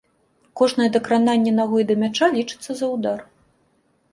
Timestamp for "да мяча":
1.91-2.31